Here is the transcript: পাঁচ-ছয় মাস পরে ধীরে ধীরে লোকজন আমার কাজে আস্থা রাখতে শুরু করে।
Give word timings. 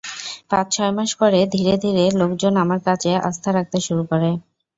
পাঁচ-ছয় 0.51 0.91
মাস 0.93 1.09
পরে 1.19 1.39
ধীরে 1.53 1.73
ধীরে 1.83 2.03
লোকজন 2.19 2.53
আমার 2.63 2.79
কাজে 2.87 3.11
আস্থা 3.29 3.49
রাখতে 3.51 3.77
শুরু 3.87 4.03
করে। 4.11 4.29